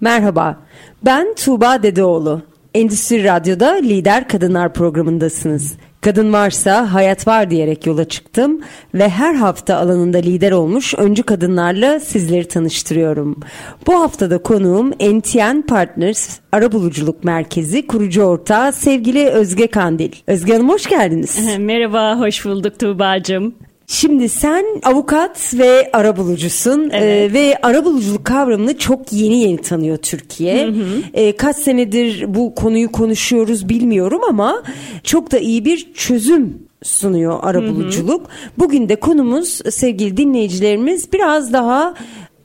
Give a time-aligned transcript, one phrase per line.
[0.00, 0.56] Merhaba,
[1.04, 2.42] ben Tuğba Dedeoğlu.
[2.74, 5.76] Endüstri Radyo'da Lider Kadınlar programındasınız.
[6.00, 8.60] Kadın varsa hayat var diyerek yola çıktım
[8.94, 13.40] ve her hafta alanında lider olmuş öncü kadınlarla sizleri tanıştırıyorum.
[13.86, 20.12] Bu haftada konuğum NTN Partners Arabuluculuk Merkezi kurucu ortağı sevgili Özge Kandil.
[20.26, 21.38] Özge Hanım hoş geldiniz.
[21.58, 23.54] Merhaba, hoş bulduk Tuğba'cığım.
[23.90, 27.30] Şimdi sen avukat ve arabulucusun evet.
[27.30, 30.66] ee, ve arabuluculuk kavramını çok yeni yeni tanıyor Türkiye.
[30.66, 30.84] Hı hı.
[31.14, 34.62] Ee, kaç senedir bu konuyu konuşuyoruz bilmiyorum ama
[35.02, 38.20] çok da iyi bir çözüm sunuyor arabuluculuk.
[38.20, 38.50] Hı hı.
[38.58, 41.94] Bugün de konumuz sevgili dinleyicilerimiz biraz daha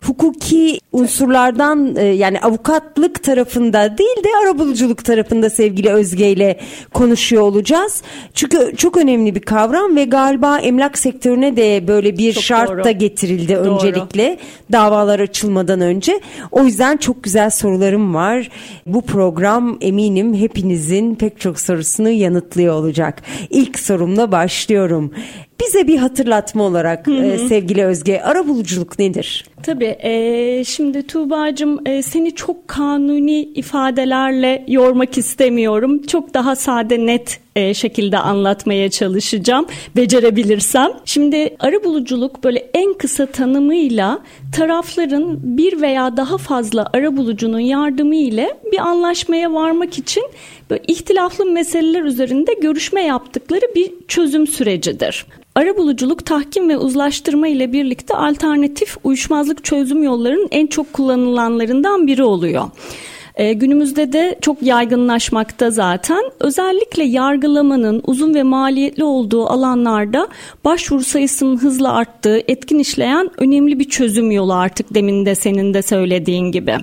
[0.07, 6.59] hukuki unsurlardan e, yani avukatlık tarafında değil de arabuluculuk tarafında sevgili Özge ile
[6.93, 8.01] konuşuyor olacağız.
[8.33, 12.83] Çünkü çok önemli bir kavram ve galiba emlak sektörüne de böyle bir çok şart doğru.
[12.83, 13.73] da getirildi doğru.
[13.73, 14.37] öncelikle
[14.71, 16.19] davalar açılmadan önce.
[16.51, 18.49] O yüzden çok güzel sorularım var.
[18.85, 23.21] Bu program eminim hepinizin pek çok sorusunu yanıtlıyor olacak.
[23.49, 25.11] İlk sorumla başlıyorum.
[25.67, 27.23] Bize bir hatırlatma olarak hı hı.
[27.25, 29.45] E, sevgili Özge arabuluculuk nedir?
[29.63, 36.01] Tabii e, şimdi Tuğba'cığım e, seni çok kanuni ifadelerle yormak istemiyorum.
[36.01, 39.65] Çok daha sade net e, şekilde anlatmaya çalışacağım
[39.95, 40.91] becerebilirsem.
[41.05, 44.19] Şimdi arabuluculuk böyle en kısa tanımıyla
[44.55, 50.23] tarafların bir veya daha fazla arabulucunun yardımı ile bir anlaşmaya varmak için
[50.69, 55.25] böyle ihtilaflı meseleler üzerinde görüşme yaptıkları bir çözüm sürecidir.
[55.55, 62.63] Arabuluculuk tahkim ve uzlaştırma ile birlikte alternatif uyuşmazlık çözüm yollarının en çok kullanılanlarından biri oluyor.
[63.35, 66.23] E, günümüzde de çok yaygınlaşmakta zaten.
[66.39, 70.27] Özellikle yargılamanın uzun ve maliyetli olduğu alanlarda
[70.65, 75.81] başvuru sayısının hızla arttığı, etkin işleyen önemli bir çözüm yolu artık demin de senin de
[75.81, 76.77] söylediğin gibi.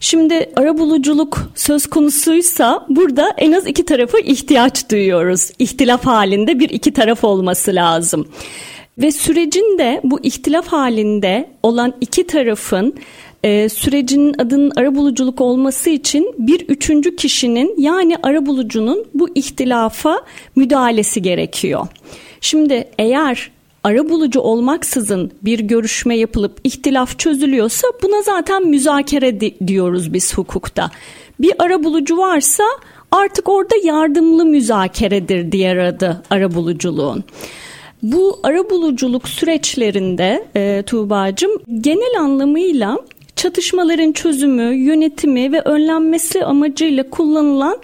[0.00, 5.50] Şimdi arabuluculuk söz konusuysa burada en az iki tarafa ihtiyaç duyuyoruz.
[5.58, 8.28] İhtilaf halinde bir iki taraf olması lazım.
[8.98, 12.94] Ve sürecin de bu ihtilaf halinde olan iki tarafın
[13.42, 20.22] e, sürecinin adının arabuluculuk olması için bir üçüncü kişinin yani arabulucunun bu ihtilafa
[20.56, 21.86] müdahalesi gerekiyor.
[22.40, 23.50] Şimdi eğer
[23.84, 30.90] ara bulucu olmaksızın bir görüşme yapılıp ihtilaf çözülüyorsa buna zaten müzakere diyoruz biz hukukta.
[31.40, 32.64] Bir ara bulucu varsa
[33.10, 37.24] artık orada yardımlı müzakeredir diğer adı ara buluculuğun.
[38.02, 42.98] Bu ara buluculuk süreçlerinde e, Tuğba'cığım genel anlamıyla
[43.36, 47.76] çatışmaların çözümü, yönetimi ve önlenmesi amacıyla kullanılan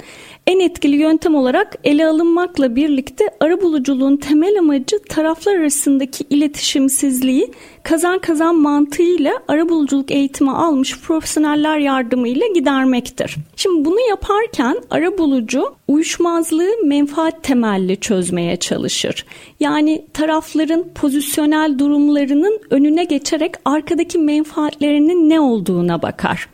[0.48, 8.56] en etkili yöntem olarak ele alınmakla birlikte arabuluculuğun temel amacı taraflar arasındaki iletişimsizliği kazan kazan
[8.56, 13.36] mantığıyla arabuluculuk eğitimi almış profesyoneller yardımıyla gidermektir.
[13.56, 19.24] Şimdi bunu yaparken arabulucu uyuşmazlığı menfaat temelli çözmeye çalışır.
[19.60, 26.48] Yani tarafların pozisyonel durumlarının önüne geçerek arkadaki menfaatlerinin ne olduğuna bakar.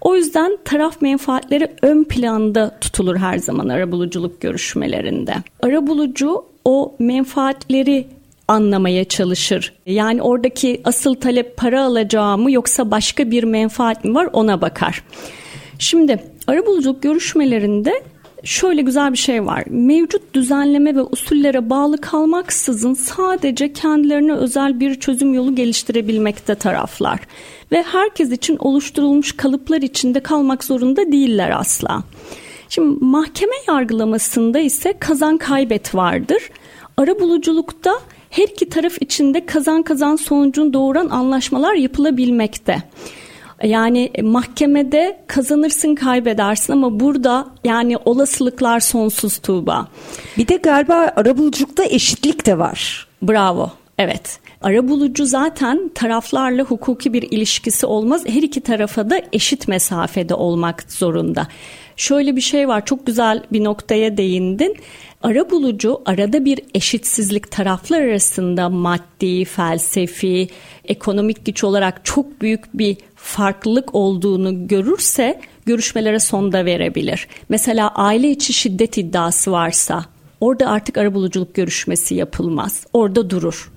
[0.00, 5.34] O yüzden taraf menfaatleri ön planda tutulur her zaman arabuluculuk görüşmelerinde.
[5.62, 8.06] Arabulucu o menfaatleri
[8.48, 9.72] anlamaya çalışır.
[9.86, 15.04] Yani oradaki asıl talep para alacağı mı yoksa başka bir menfaat mi var ona bakar.
[15.78, 18.02] Şimdi arabuluculuk görüşmelerinde
[18.44, 19.64] şöyle güzel bir şey var.
[19.66, 27.20] Mevcut düzenleme ve usullere bağlı kalmaksızın sadece kendilerine özel bir çözüm yolu geliştirebilmekte taraflar
[27.72, 32.02] ve herkes için oluşturulmuş kalıplar içinde kalmak zorunda değiller asla.
[32.68, 36.50] Şimdi mahkeme yargılamasında ise kazan kaybet vardır.
[36.96, 37.92] Ara buluculukta
[38.30, 42.82] her iki taraf içinde kazan kazan sonucunu doğuran anlaşmalar yapılabilmekte.
[43.64, 49.88] Yani mahkemede kazanırsın kaybedersin ama burada yani olasılıklar sonsuz Tuğba.
[50.38, 53.08] Bir de galiba arabuluculukta eşitlik de var.
[53.22, 53.70] Bravo.
[53.98, 54.40] Evet.
[54.62, 58.22] Arabulucu zaten taraflarla hukuki bir ilişkisi olmaz.
[58.26, 61.48] Her iki tarafa da eşit mesafede olmak zorunda.
[61.96, 64.76] Şöyle bir şey var çok güzel bir noktaya değindin.
[65.22, 70.48] Ara bulucu arada bir eşitsizlik taraflar arasında maddi, felsefi,
[70.84, 77.28] ekonomik güç olarak çok büyük bir farklılık olduğunu görürse görüşmelere son da verebilir.
[77.48, 80.04] Mesela aile içi şiddet iddiası varsa
[80.40, 82.86] orada artık arabuluculuk görüşmesi yapılmaz.
[82.92, 83.72] Orada durur.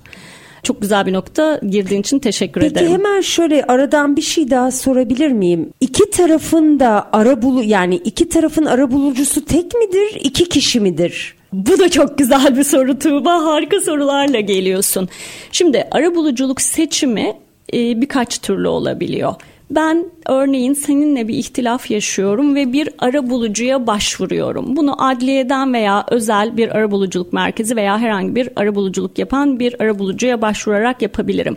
[0.63, 2.87] Çok güzel bir nokta girdiğin için teşekkür Peki ederim.
[2.87, 5.69] Peki hemen şöyle aradan bir şey daha sorabilir miyim?
[5.81, 11.35] İki tarafın da ara bulu yani iki tarafın ara bulucusu tek midir, iki kişi midir?
[11.53, 13.45] Bu da çok güzel bir soru Tuğba.
[13.45, 15.09] Harika sorularla geliyorsun.
[15.51, 17.33] Şimdi ara buluculuk seçimi
[17.73, 19.33] e, birkaç türlü olabiliyor.
[19.71, 24.75] Ben örneğin seninle bir ihtilaf yaşıyorum ve bir ara bulucuya başvuruyorum.
[24.75, 29.75] Bunu adliyeden veya özel bir ara buluculuk merkezi veya herhangi bir ara buluculuk yapan bir
[29.79, 31.55] ara bulucuya başvurarak yapabilirim.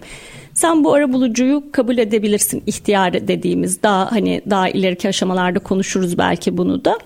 [0.54, 2.62] Sen bu ara bulucuyu kabul edebilirsin.
[2.66, 6.98] İhtiyar dediğimiz daha hani daha ileriki aşamalarda konuşuruz belki bunu da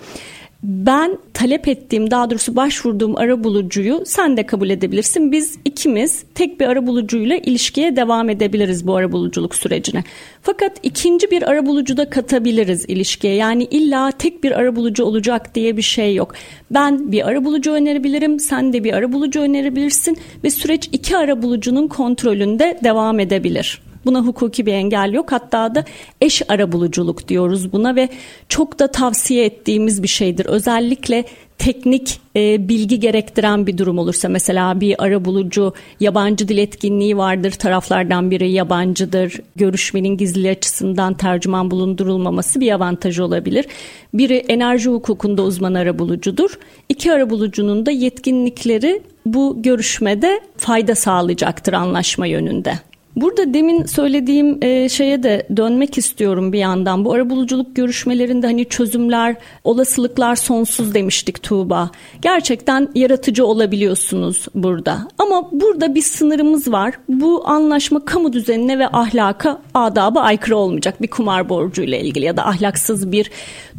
[0.63, 5.33] ben talep ettiğim daha doğrusu başvurduğum ara bulucuyu sen de kabul edebilirsin.
[5.33, 10.05] Biz ikimiz tek bir ara bulucuyla ilişkiye devam edebiliriz bu ara buluculuk sürecine.
[10.43, 13.35] Fakat ikinci bir ara bulucu da katabiliriz ilişkiye.
[13.35, 16.35] Yani illa tek bir ara bulucu olacak diye bir şey yok.
[16.71, 21.43] Ben bir ara bulucu önerebilirim, sen de bir ara bulucu önerebilirsin ve süreç iki ara
[21.43, 23.83] bulucunun kontrolünde devam edebilir.
[24.05, 25.33] Buna hukuki bir engel yok.
[25.33, 25.85] Hatta da
[26.21, 28.09] eş arabuluculuk diyoruz buna ve
[28.49, 30.47] çok da tavsiye ettiğimiz bir şeydir.
[30.47, 31.25] Özellikle
[31.61, 38.31] teknik e, bilgi gerektiren bir durum olursa mesela bir arabulucu yabancı dil etkinliği vardır taraflardan
[38.31, 43.67] biri yabancıdır görüşmenin gizli açısından tercüman bulundurulmaması bir avantaj olabilir
[44.15, 46.59] biri enerji hukukunda uzman arabulucudur
[46.89, 52.90] iki arabulucunun da yetkinlikleri bu görüşmede fayda sağlayacaktır anlaşma yönünde.
[53.17, 57.05] Burada demin söylediğim e, şeye de dönmek istiyorum bir yandan.
[57.05, 61.91] Bu arabuluculuk görüşmelerinde hani çözümler, olasılıklar sonsuz demiştik Tuğba.
[62.23, 65.09] Gerçekten yaratıcı olabiliyorsunuz burada.
[65.19, 66.95] Ama burada bir sınırımız var.
[67.09, 71.03] Bu anlaşma kamu düzenine ve ahlaka, adaba aykırı olmayacak.
[71.03, 73.31] Bir kumar borcuyla ilgili ya da ahlaksız bir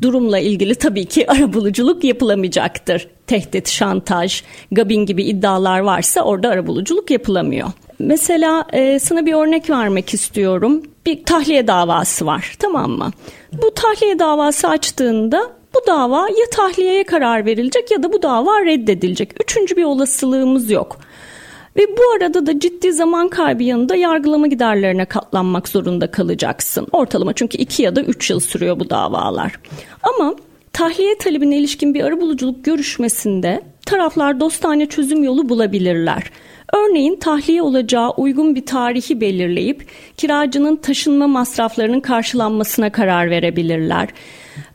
[0.01, 3.07] durumla ilgili tabii ki arabuluculuk yapılamayacaktır.
[3.27, 7.67] Tehdit, şantaj, gabin gibi iddialar varsa orada arabuluculuk yapılamıyor.
[8.01, 10.83] Mesela e, sana bir örnek vermek istiyorum.
[11.05, 13.11] Bir tahliye davası var tamam mı?
[13.61, 19.43] Bu tahliye davası açtığında bu dava ya tahliyeye karar verilecek ya da bu dava reddedilecek.
[19.43, 20.97] Üçüncü bir olasılığımız yok.
[21.77, 26.87] Ve bu arada da ciddi zaman kaybı yanında yargılama giderlerine katlanmak zorunda kalacaksın.
[26.91, 29.59] Ortalama çünkü iki ya da üç yıl sürüyor bu davalar.
[30.03, 30.35] Ama
[30.73, 36.31] tahliye talebine ilişkin bir arabuluculuk görüşmesinde taraflar dostane çözüm yolu bulabilirler.
[36.73, 39.85] Örneğin tahliye olacağı uygun bir tarihi belirleyip
[40.17, 44.09] kiracının taşınma masraflarının karşılanmasına karar verebilirler.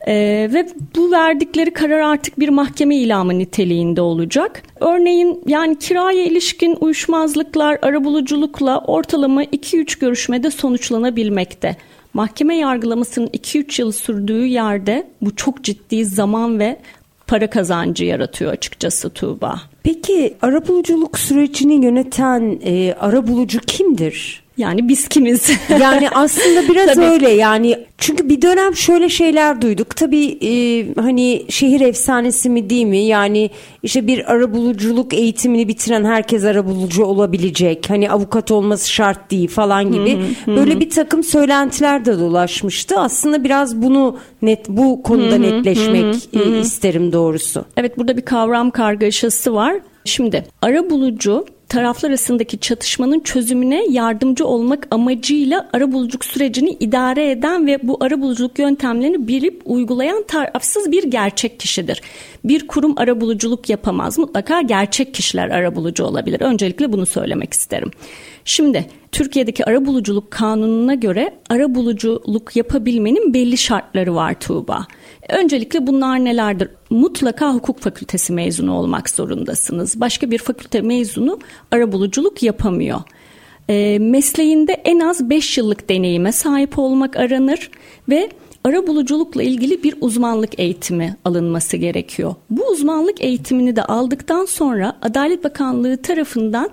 [0.07, 4.63] Ee, ve bu verdikleri karar artık bir mahkeme ilamı niteliğinde olacak.
[4.79, 11.75] Örneğin yani kiraya ilişkin uyuşmazlıklar arabuluculukla ortalama 2-3 görüşmede sonuçlanabilmekte.
[12.13, 16.77] Mahkeme yargılamasının 2-3 yıl sürdüğü yerde bu çok ciddi zaman ve
[17.27, 19.61] para kazancı yaratıyor açıkçası Tuğba.
[19.87, 24.43] Peki arabuluculuk sürecini yöneten e, arabulucu kimdir?
[24.57, 25.49] Yani biz kimiz?
[25.81, 29.95] yani aslında biraz öyle yani çünkü bir dönem şöyle şeyler duyduk.
[29.95, 32.97] Tabii e, hani şehir efsanesi mi değil mi?
[32.97, 33.49] Yani
[33.83, 37.89] işte bir arabuluculuk eğitimini bitiren herkes arabulucu olabilecek.
[37.89, 40.19] Hani avukat olması şart değil falan gibi.
[40.47, 42.99] Böyle bir takım söylentiler de dolaşmıştı.
[42.99, 47.65] Aslında biraz bunu net bu konuda netleşmek e, isterim doğrusu.
[47.77, 49.75] Evet burada bir kavram kargaşası var.
[50.05, 57.97] Şimdi arabulucu taraflar arasındaki çatışmanın çözümüne yardımcı olmak amacıyla arabuluculuk sürecini idare eden ve bu
[58.03, 62.01] arabuluculuk yöntemlerini bilip uygulayan tarafsız bir gerçek kişidir.
[62.43, 64.17] Bir kurum arabuluculuk yapamaz.
[64.17, 66.41] Mutlaka gerçek kişiler arabulucu olabilir.
[66.41, 67.91] Öncelikle bunu söylemek isterim.
[68.45, 74.87] Şimdi Türkiye'deki arabuluculuk kanununa göre arabuluculuk yapabilmenin belli şartları var Tuğba.
[75.29, 76.69] Öncelikle bunlar nelerdir?
[76.89, 79.99] Mutlaka hukuk fakültesi mezunu olmak zorundasınız.
[79.99, 81.39] Başka bir fakülte mezunu
[81.71, 82.99] arabuluculuk yapamıyor.
[83.69, 87.71] E, mesleğinde en az 5 yıllık deneyime sahip olmak aranır
[88.09, 88.29] ve
[88.63, 92.35] arabuluculukla ilgili bir uzmanlık eğitimi alınması gerekiyor.
[92.49, 96.69] Bu uzmanlık eğitimini de aldıktan sonra Adalet Bakanlığı tarafından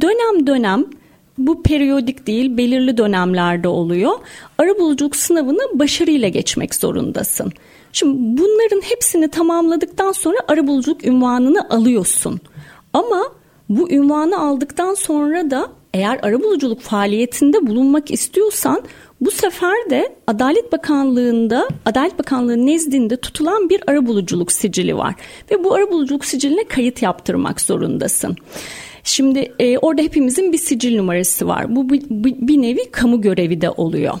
[0.00, 0.84] dönem dönem
[1.38, 4.12] bu periyodik değil belirli dönemlerde oluyor.
[4.58, 7.52] Arabuluculuk sınavını başarıyla geçmek zorundasın.
[7.92, 12.40] Şimdi bunların hepsini tamamladıktan sonra arabuluculuk ünvanını alıyorsun.
[12.92, 13.22] Ama
[13.68, 18.82] bu ünvanı aldıktan sonra da Eğer arabuluculuk faaliyetinde bulunmak istiyorsan
[19.20, 25.14] bu sefer de Adalet Bakanlığı'nda, Adalet Bakanlığı nezdinde tutulan bir arabuluculuk sicili var.
[25.50, 28.36] Ve bu arabuluculuk siciline kayıt yaptırmak zorundasın.
[29.04, 31.76] Şimdi e, orada hepimizin bir sicil numarası var.
[31.76, 32.02] Bu bir,
[32.48, 34.14] bir nevi kamu görevi de oluyor.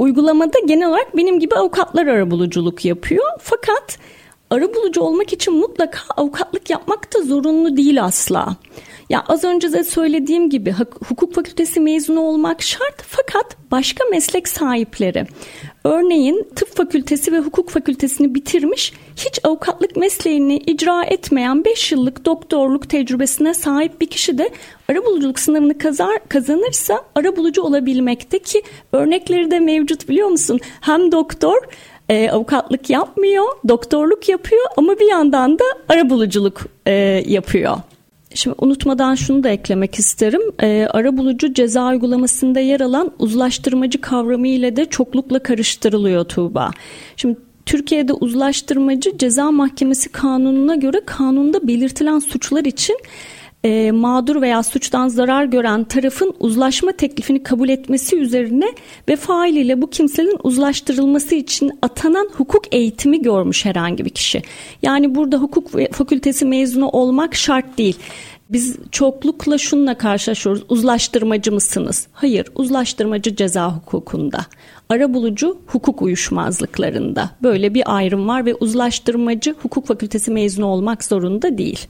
[0.00, 3.26] Uygulamada genel olarak benim gibi avukatlar arabuluculuk yapıyor.
[3.40, 3.98] Fakat
[4.50, 8.56] arabulucu olmak için mutlaka avukatlık yapmak da zorunlu değil asla.
[9.10, 10.74] Ya az önce de söylediğim gibi
[11.08, 15.26] hukuk fakültesi mezunu olmak şart fakat başka meslek sahipleri
[15.84, 22.88] örneğin tıp fakültesi ve hukuk fakültesini bitirmiş hiç avukatlık mesleğini icra etmeyen 5 yıllık doktorluk
[22.88, 24.50] tecrübesine sahip bir kişi de
[24.88, 30.60] arabuluculuk sınavını kazar, kazanırsa arabulucu olabilmekte ki örnekleri de mevcut biliyor musun?
[30.80, 31.56] Hem doktor
[32.08, 36.92] e, avukatlık yapmıyor, doktorluk yapıyor ama bir yandan da arabuluculuk e,
[37.26, 37.76] yapıyor.
[38.34, 40.40] Şimdi unutmadan şunu da eklemek isterim.
[40.62, 46.70] E, ara bulucu ceza uygulamasında yer alan uzlaştırmacı kavramı ile de çoklukla karıştırılıyor Tuğba.
[47.16, 52.96] Şimdi Türkiye'de uzlaştırmacı ceza mahkemesi kanununa göre kanunda belirtilen suçlar için
[53.64, 58.72] e, mağdur veya suçtan zarar gören tarafın uzlaşma teklifini kabul etmesi üzerine
[59.08, 64.42] ve fail bu kimsenin uzlaştırılması için atanan hukuk eğitimi görmüş herhangi bir kişi.
[64.82, 67.96] Yani burada hukuk fakültesi mezunu olmak şart değil.
[68.50, 70.62] Biz çoklukla şununla karşılaşıyoruz.
[70.68, 72.06] Uzlaştırmacı mısınız?
[72.12, 74.46] Hayır, uzlaştırmacı ceza hukukunda.
[74.88, 77.30] Arabulucu hukuk uyuşmazlıklarında.
[77.42, 81.86] Böyle bir ayrım var ve uzlaştırmacı hukuk fakültesi mezunu olmak zorunda değil.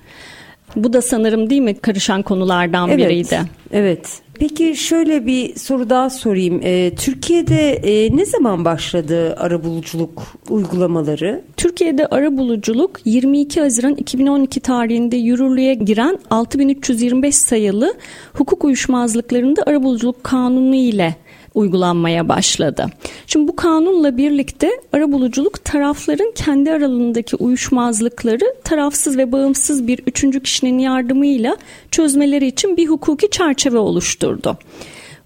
[0.76, 3.40] Bu da sanırım değil mi karışan konulardan evet, biriydi.
[3.72, 4.20] Evet.
[4.40, 6.60] Peki şöyle bir soru daha sorayım.
[6.64, 11.44] Ee, Türkiye'de e, ne zaman başladı arabuluculuk uygulamaları?
[11.56, 17.94] Türkiye'de arabuluculuk 22 Haziran 2012 tarihinde yürürlüğe giren 6325 sayılı
[18.34, 21.16] hukuk uyuşmazlıklarında arabuluculuk kanunu ile
[21.54, 22.86] uygulanmaya başladı.
[23.26, 30.78] Şimdi bu kanunla birlikte arabuluculuk tarafların kendi aralarındaki uyuşmazlıkları tarafsız ve bağımsız bir üçüncü kişinin
[30.78, 31.56] yardımıyla
[31.90, 34.58] çözmeleri için bir hukuki çerçeve oluşturdu.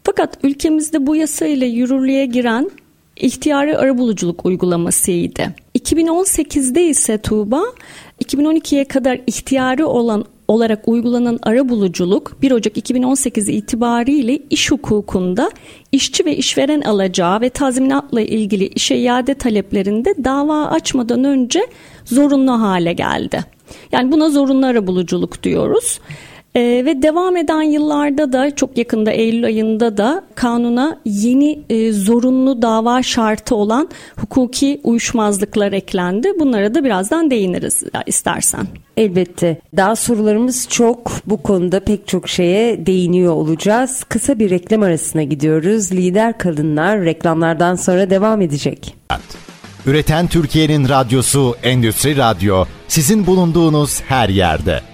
[0.04, 2.71] Fakat ülkemizde bu yasa ile yürürlüğe giren
[3.16, 5.43] ihtiyari arabuluculuk uygulamasıydı.
[5.78, 7.62] 2018'de ise Tuğba
[8.25, 15.51] 2012'ye kadar ihtiyari olan olarak uygulanan ara buluculuk 1 Ocak 2018 itibariyle iş hukukunda
[15.93, 21.67] işçi ve işveren alacağı ve tazminatla ilgili işe iade taleplerinde dava açmadan önce
[22.05, 23.45] zorunlu hale geldi.
[23.93, 26.01] Yani buna zorunlu ara buluculuk diyoruz.
[26.56, 32.62] Ee, ve devam eden yıllarda da çok yakında Eylül ayında da kanuna yeni e, zorunlu
[32.62, 36.32] dava şartı olan hukuki uyuşmazlıklar eklendi.
[36.40, 38.66] Bunlara da birazdan değiniriz istersen.
[38.96, 39.61] Elbette.
[39.76, 41.12] Daha sorularımız çok.
[41.26, 44.04] Bu konuda pek çok şeye değiniyor olacağız.
[44.04, 45.92] Kısa bir reklam arasına gidiyoruz.
[45.92, 48.94] Lider kadınlar reklamlardan sonra devam edecek.
[49.87, 54.94] Üreten Türkiye'nin radyosu Endüstri Radyo sizin bulunduğunuz her yerde.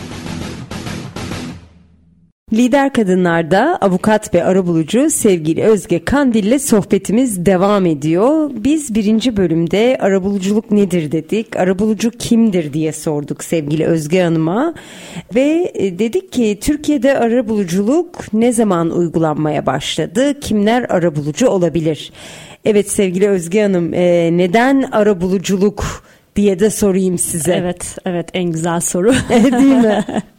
[2.53, 8.51] Lider Kadınlar'da avukat ve arabulucu sevgili Özge Kandil ile sohbetimiz devam ediyor.
[8.53, 14.73] Biz birinci bölümde arabuluculuk nedir dedik, arabulucu kimdir diye sorduk sevgili Özge Hanım'a.
[15.35, 22.11] Ve e, dedik ki Türkiye'de arabuluculuk ne zaman uygulanmaya başladı, kimler arabulucu olabilir?
[22.65, 26.03] Evet sevgili Özge Hanım e, neden arabuluculuk
[26.35, 27.53] diye de sorayım size.
[27.53, 29.13] Evet, evet en güzel soru.
[29.29, 30.05] Değil mi?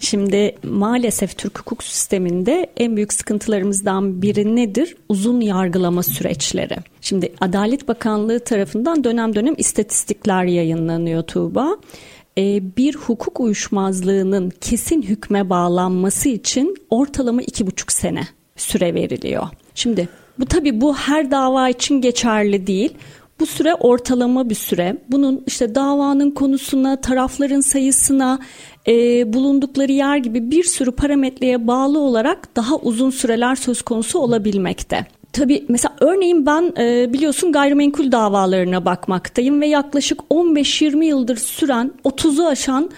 [0.00, 4.96] Şimdi maalesef Türk hukuk sisteminde en büyük sıkıntılarımızdan biri nedir?
[5.08, 6.76] Uzun yargılama süreçleri.
[7.00, 11.76] Şimdi Adalet Bakanlığı tarafından dönem dönem istatistikler yayınlanıyor Tuğba.
[12.38, 18.22] Ee, bir hukuk uyuşmazlığının kesin hükme bağlanması için ortalama iki buçuk sene
[18.56, 19.48] süre veriliyor.
[19.74, 20.08] Şimdi
[20.38, 22.94] bu tabii bu her dava için geçerli değil.
[23.42, 24.96] Bu süre ortalama bir süre.
[25.08, 28.38] Bunun işte davanın konusuna, tarafların sayısına,
[28.88, 28.92] e,
[29.32, 35.06] bulundukları yer gibi bir sürü parametreye bağlı olarak daha uzun süreler söz konusu olabilmekte.
[35.32, 42.46] Tabii mesela örneğin ben e, biliyorsun gayrimenkul davalarına bakmaktayım ve yaklaşık 15-20 yıldır süren 30'u
[42.46, 42.90] aşan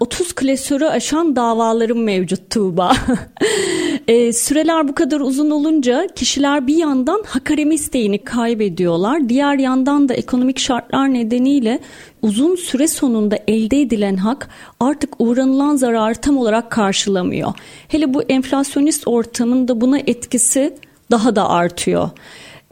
[0.00, 2.92] 30 klasörü aşan davalarım mevcut Tuğba.
[4.08, 9.28] e, süreler bu kadar uzun olunca kişiler bir yandan hak isteğini kaybediyorlar.
[9.28, 11.80] Diğer yandan da ekonomik şartlar nedeniyle
[12.22, 14.48] uzun süre sonunda elde edilen hak
[14.80, 17.52] artık uğranılan zararı tam olarak karşılamıyor.
[17.88, 20.74] Hele bu enflasyonist ortamın da buna etkisi
[21.10, 22.10] daha da artıyor.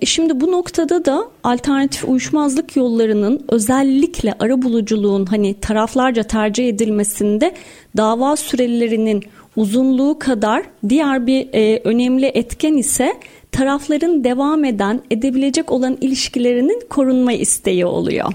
[0.01, 7.55] E şimdi bu noktada da alternatif uyuşmazlık yollarının özellikle ara buluculuğun hani taraflarca tercih edilmesinde
[7.97, 9.25] dava sürelerinin
[9.57, 13.15] uzunluğu kadar diğer bir e, önemli etken ise
[13.53, 18.33] tarafların devam eden edebilecek olan ilişkilerinin korunma isteği oluyor.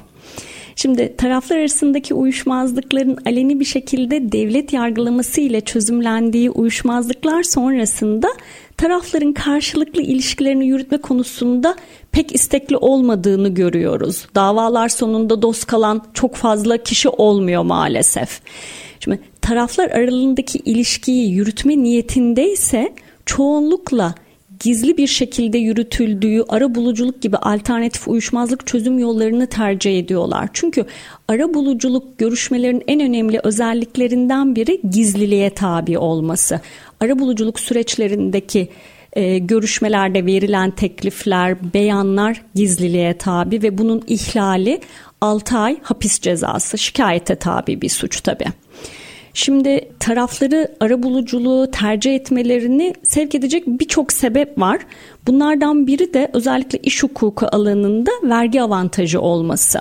[0.75, 8.27] Şimdi taraflar arasındaki uyuşmazlıkların aleni bir şekilde devlet yargılaması ile çözümlendiği uyuşmazlıklar sonrasında
[8.77, 11.75] tarafların karşılıklı ilişkilerini yürütme konusunda
[12.11, 14.27] pek istekli olmadığını görüyoruz.
[14.35, 18.41] Davalar sonunda dost kalan çok fazla kişi olmuyor maalesef.
[18.99, 22.93] Şimdi taraflar aralığındaki ilişkiyi yürütme niyetindeyse
[23.25, 24.15] çoğunlukla
[24.59, 30.49] gizli bir şekilde yürütüldüğü ara buluculuk gibi alternatif uyuşmazlık çözüm yollarını tercih ediyorlar.
[30.53, 30.85] Çünkü
[31.27, 36.61] ara buluculuk görüşmelerin en önemli özelliklerinden biri gizliliğe tabi olması.
[36.99, 38.69] Ara buluculuk süreçlerindeki
[39.13, 44.81] e, görüşmelerde verilen teklifler, beyanlar gizliliğe tabi ve bunun ihlali
[45.21, 48.45] 6 ay hapis cezası şikayete tabi bir suç tabii.
[49.37, 54.79] Şimdi tarafları arabuluculuğu tercih etmelerini sevk edecek birçok sebep var.
[55.27, 59.79] Bunlardan biri de özellikle iş hukuku alanında vergi avantajı olması.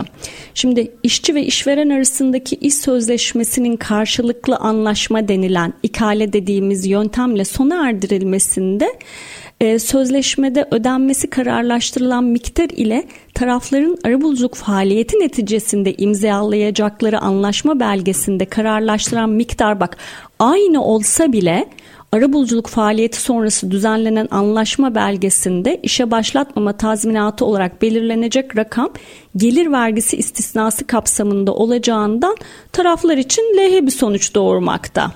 [0.54, 8.92] Şimdi işçi ve işveren arasındaki iş sözleşmesinin karşılıklı anlaşma denilen ikale dediğimiz yöntemle sona erdirilmesinde
[9.60, 19.80] e, sözleşmede ödenmesi kararlaştırılan miktar ile tarafların arabuluculuk faaliyeti neticesinde imzalayacakları anlaşma belgesinde kararlaştıran miktar
[19.80, 19.96] bak
[20.38, 21.68] aynı olsa bile
[22.12, 28.90] arabuluculuk faaliyeti sonrası düzenlenen anlaşma belgesinde işe başlatmama tazminatı olarak belirlenecek rakam
[29.36, 32.36] gelir vergisi istisnası kapsamında olacağından
[32.72, 35.12] taraflar için lehe bir sonuç doğurmakta.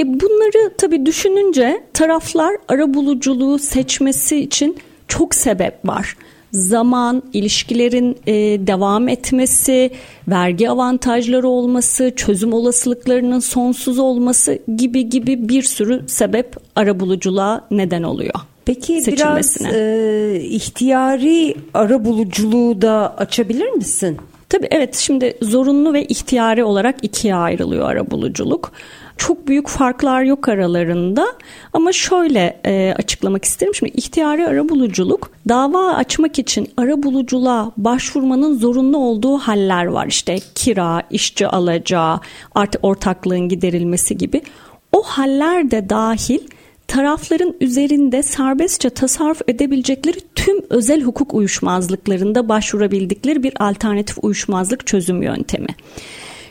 [0.00, 4.76] E bunları tabii düşününce taraflar ara buluculuğu seçmesi için
[5.08, 6.16] çok sebep var.
[6.52, 8.32] Zaman, ilişkilerin e,
[8.66, 9.90] devam etmesi,
[10.28, 18.02] vergi avantajları olması, çözüm olasılıklarının sonsuz olması gibi gibi bir sürü sebep ara buluculuğa neden
[18.02, 18.34] oluyor.
[18.64, 24.16] Peki biraz e, ihtiyari ara buluculuğu da açabilir misin?
[24.48, 28.72] Tabii evet şimdi zorunlu ve ihtiyari olarak ikiye ayrılıyor ara buluculuk
[29.20, 31.26] çok büyük farklar yok aralarında
[31.72, 33.74] ama şöyle e, açıklamak isterim.
[33.74, 40.06] Şimdi ihtiyari arabuluculuk dava açmak için arabuluculuğa başvurmanın zorunlu olduğu haller var.
[40.06, 42.20] İşte kira, işçi alacağı,
[42.54, 44.42] artık ortaklığın giderilmesi gibi.
[44.92, 46.40] O haller de dahil
[46.88, 55.68] tarafların üzerinde serbestçe tasarruf edebilecekleri tüm özel hukuk uyuşmazlıklarında başvurabildikleri bir alternatif uyuşmazlık çözüm yöntemi.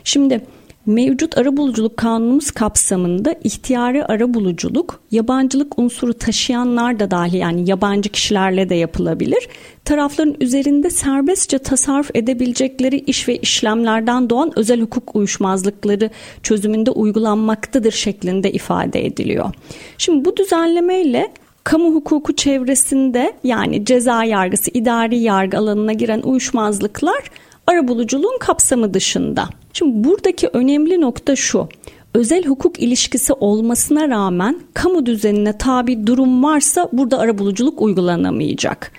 [0.04, 0.40] Şimdi
[0.86, 8.74] Mevcut arabuluculuk kanunumuz kapsamında ihtiyari arabuluculuk yabancılık unsuru taşıyanlar da dahil yani yabancı kişilerle de
[8.74, 9.48] yapılabilir.
[9.84, 16.10] Tarafların üzerinde serbestçe tasarruf edebilecekleri iş ve işlemlerden doğan özel hukuk uyuşmazlıkları
[16.42, 19.54] çözümünde uygulanmaktadır şeklinde ifade ediliyor.
[19.98, 21.32] Şimdi bu düzenlemeyle
[21.64, 27.30] kamu hukuku çevresinde yani ceza yargısı, idari yargı alanına giren uyuşmazlıklar
[27.66, 29.48] arabuluculuğun kapsamı dışında.
[29.72, 31.68] Şimdi buradaki önemli nokta şu.
[32.14, 38.92] Özel hukuk ilişkisi olmasına rağmen kamu düzenine tabi durum varsa burada arabuluculuk uygulanamayacak.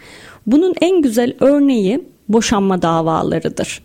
[0.47, 3.83] Bunun en güzel örneği boşanma davalarıdır.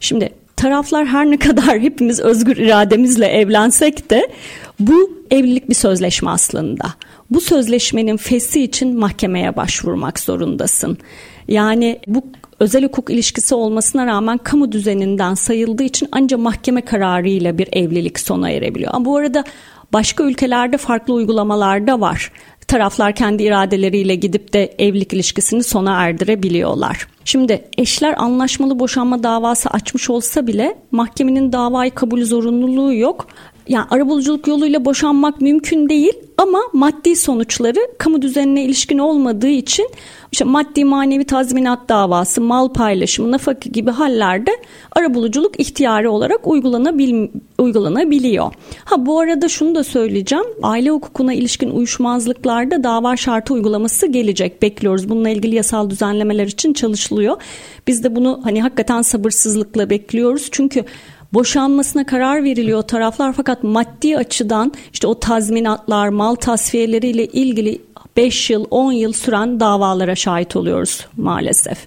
[0.00, 4.30] Şimdi taraflar her ne kadar hepimiz özgür irademizle evlensek de
[4.80, 6.94] bu evlilik bir sözleşme aslında.
[7.30, 10.98] Bu sözleşmenin fesi için mahkemeye başvurmak zorundasın.
[11.48, 12.22] Yani bu
[12.60, 18.50] özel hukuk ilişkisi olmasına rağmen kamu düzeninden sayıldığı için ancak mahkeme kararıyla bir evlilik sona
[18.50, 18.90] erebiliyor.
[18.94, 19.44] Ama bu arada
[19.92, 22.32] başka ülkelerde farklı uygulamalar da var.
[22.68, 27.06] Taraflar kendi iradeleriyle gidip de evlilik ilişkisini sona erdirebiliyorlar.
[27.24, 33.26] Şimdi eşler anlaşmalı boşanma davası açmış olsa bile mahkemenin davayı kabul zorunluluğu yok.
[33.68, 39.90] Yani arabuluculuk yoluyla boşanmak mümkün değil ama maddi sonuçları kamu düzenine ilişkin olmadığı için
[40.32, 44.50] işte maddi manevi tazminat davası, mal paylaşımı, nafaka gibi hallerde
[44.92, 47.28] arabuluculuk ihtiyari olarak uygulanabil,
[47.58, 48.52] uygulanabiliyor.
[48.84, 50.44] Ha bu arada şunu da söyleyeceğim.
[50.62, 54.62] Aile hukukuna ilişkin uyuşmazlıklarda dava şartı uygulaması gelecek.
[54.62, 55.08] Bekliyoruz.
[55.08, 57.36] Bununla ilgili yasal düzenlemeler için çalışılıyor.
[57.86, 60.48] Biz de bunu hani hakikaten sabırsızlıkla bekliyoruz.
[60.50, 60.84] Çünkü
[61.32, 67.78] boşanmasına karar veriliyor taraflar fakat maddi açıdan işte o tazminatlar, mal tasfiyeleriyle ilgili
[68.16, 71.78] 5 yıl, 10 yıl süren davalara şahit oluyoruz maalesef.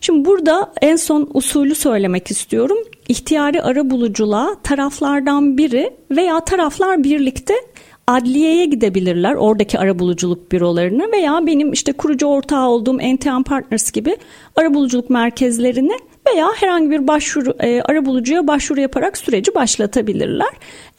[0.00, 2.78] Şimdi burada en son usulü söylemek istiyorum.
[3.08, 7.54] İhtiyari ara buluculuğa taraflardan biri veya taraflar birlikte
[8.06, 14.16] adliyeye gidebilirler oradaki arabuluculuk bürolarına veya benim işte kurucu ortağı olduğum NTM Partners gibi
[14.56, 15.96] arabuluculuk merkezlerine
[16.32, 20.50] veya herhangi bir başvuru e, arabulucuya başvuru yaparak süreci başlatabilirler.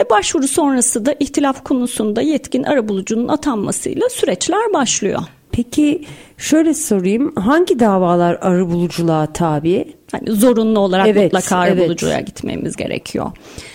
[0.02, 5.20] E, başvuru sonrası da ihtilaf konusunda yetkin arabulucunun atanmasıyla süreçler başlıyor.
[5.52, 6.06] Peki
[6.38, 9.99] şöyle sorayım hangi davalar arabuluculuğa tabi?
[10.14, 12.28] Yani zorunlu olarak evet, mutlaka arabulucuya evet.
[12.28, 13.32] gitmemiz gerekiyor.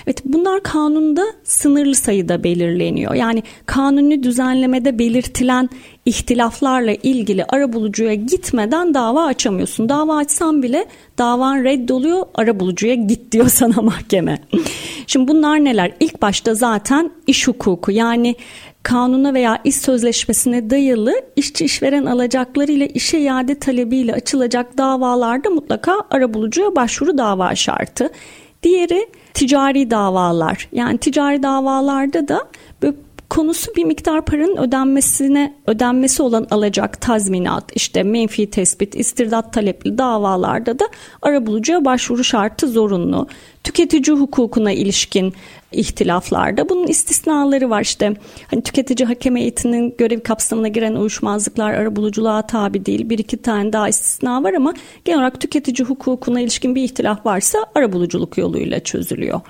[0.07, 3.15] Evet bunlar kanunda sınırlı sayıda belirleniyor.
[3.15, 5.71] Yani kanuni düzenlemede belirtilen
[6.07, 9.89] ihtilaflarla ilgili arabulucuya gitmeden dava açamıyorsun.
[9.89, 10.87] Dava açsan bile
[11.19, 14.39] davan reddoluyor arabulucuya git diyor sana mahkeme.
[15.07, 15.93] Şimdi bunlar neler?
[16.01, 18.35] İlk başta zaten iş hukuku yani
[18.85, 25.93] kanuna veya iş sözleşmesine dayalı işçi işveren alacakları ile işe iade talebiyle açılacak davalarda mutlaka
[26.11, 28.11] arabulucuya başvuru dava şartı.
[28.63, 30.69] Diğeri ticari davalar.
[30.73, 32.49] Yani ticari davalarda da
[33.31, 40.79] konusu bir miktar paranın ödenmesine ödenmesi olan alacak tazminat, işte menfi tespit, istirdat talepli davalarda
[40.79, 40.85] da
[41.23, 43.27] arabulucuya başvuru şartı zorunlu.
[43.65, 45.35] Tüketici hukukuna ilişkin
[45.75, 46.69] ihtilaflarda.
[46.69, 48.15] Bunun istisnaları var işte.
[48.51, 53.11] Hani tüketici hakem heyetinin görev kapsamına giren uyuşmazlıklar arabuluculuğa tabi değil.
[53.11, 57.59] Bir iki tane daha istisna var ama genel olarak tüketici hukukuna ilişkin bir ihtilaf varsa
[57.75, 59.41] arabuluculuk yoluyla çözülüyor.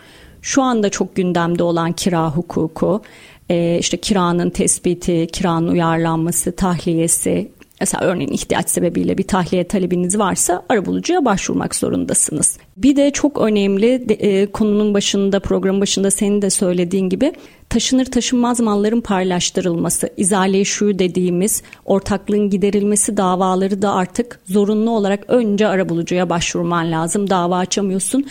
[0.43, 3.03] Şu anda çok gündemde olan kira hukuku,
[3.51, 7.51] e, işte kiranın tespiti, kiranın uyarlanması, tahliyesi,
[7.85, 12.59] Mesela örneğin ihtiyaç sebebiyle bir tahliye talebiniz varsa arabulucuya başvurmak zorundasınız.
[12.77, 17.33] Bir de çok önemli e, konunun başında program başında senin de söylediğin gibi
[17.68, 25.66] taşınır taşınmaz malların paylaştırılması, izale şu dediğimiz ortaklığın giderilmesi davaları da artık zorunlu olarak önce
[25.66, 27.31] arabulucuya başvurman lazım.
[27.31, 28.27] Dava açamıyorsun.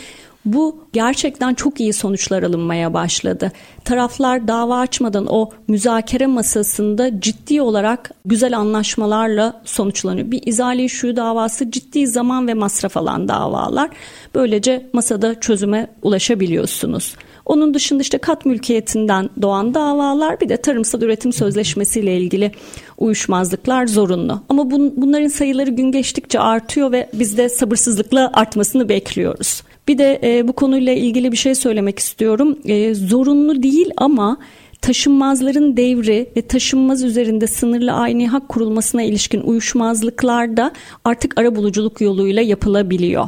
[0.45, 3.51] Bu gerçekten çok iyi sonuçlar alınmaya başladı.
[3.85, 10.31] Taraflar dava açmadan o müzakere masasında ciddi olarak güzel anlaşmalarla sonuçlanıyor.
[10.31, 13.89] Bir izale şu davası ciddi zaman ve masraf alan davalar.
[14.35, 17.15] Böylece masada çözüme ulaşabiliyorsunuz.
[17.45, 22.51] Onun dışında işte kat mülkiyetinden doğan davalar bir de tarımsal üretim sözleşmesiyle ilgili
[22.97, 24.41] uyuşmazlıklar zorunlu.
[24.49, 29.63] Ama bun, bunların sayıları gün geçtikçe artıyor ve biz de sabırsızlıkla artmasını bekliyoruz.
[29.87, 32.59] Bir de e, bu konuyla ilgili bir şey söylemek istiyorum.
[32.65, 34.37] E, zorunlu değil ama
[34.81, 40.71] taşınmazların devri ve taşınmaz üzerinde sınırlı aynı hak kurulmasına ilişkin uyuşmazlıklarda
[41.05, 43.27] artık ara buluculuk yoluyla yapılabiliyor.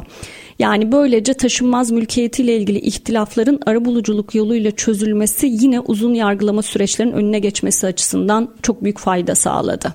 [0.58, 7.86] Yani böylece taşınmaz mülkiyetiyle ilgili ihtilafların arabuluculuk yoluyla çözülmesi yine uzun yargılama süreçlerinin önüne geçmesi
[7.86, 9.94] açısından çok büyük fayda sağladı.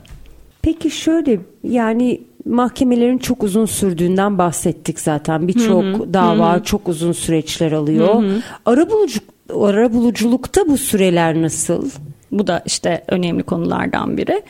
[0.62, 5.48] Peki şöyle yani mahkemelerin çok uzun sürdüğünden bahsettik zaten.
[5.48, 8.24] Birçok dava hı çok uzun süreçler alıyor.
[8.66, 11.90] Arabuluculuk arabuluculukta bu süreler nasıl?
[12.32, 14.42] Bu da işte önemli konulardan biri.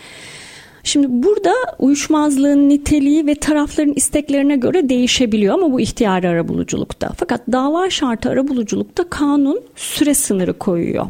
[0.84, 7.10] Şimdi burada uyuşmazlığın niteliği ve tarafların isteklerine göre değişebiliyor ama bu ihtiyari arabuluculukta.
[7.17, 11.08] Fakat dava şartı arabuluculukta kanun süre sınırı koyuyor.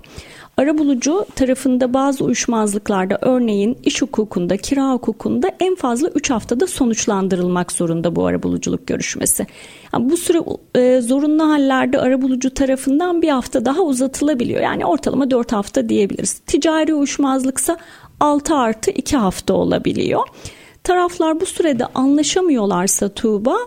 [0.62, 8.16] Arabulucu tarafında bazı uyuşmazlıklarda örneğin iş hukukunda, kira hukukunda en fazla 3 haftada sonuçlandırılmak zorunda
[8.16, 9.48] bu arabuluculuk görüşmesi.
[9.94, 10.42] Yani bu süre
[10.76, 14.62] e, zorunlu hallerde arabulucu tarafından bir hafta daha uzatılabiliyor.
[14.62, 16.34] Yani ortalama 4 hafta diyebiliriz.
[16.34, 17.78] Ticari uyuşmazlıksa
[18.20, 20.28] 6 artı 2 hafta olabiliyor.
[20.84, 23.58] Taraflar bu sürede anlaşamıyorlarsa Tuğba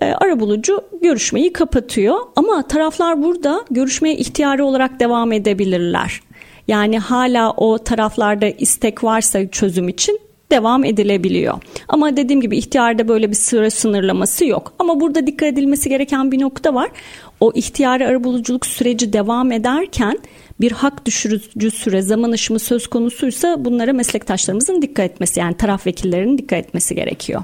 [0.00, 6.20] e, arabulucu görüşmeyi kapatıyor ama taraflar burada görüşmeye ihtiyari olarak devam edebilirler.
[6.70, 10.20] Yani hala o taraflarda istek varsa çözüm için
[10.52, 11.54] devam edilebiliyor.
[11.88, 14.72] Ama dediğim gibi ihtiyarda böyle bir süre sınırlaması yok.
[14.78, 16.90] Ama burada dikkat edilmesi gereken bir nokta var.
[17.40, 20.18] O ihtiyari arabuluculuk süreci devam ederken
[20.60, 26.38] bir hak düşürücü süre zaman aşımı söz konusuysa bunlara meslektaşlarımızın dikkat etmesi yani taraf vekillerinin
[26.38, 27.42] dikkat etmesi gerekiyor.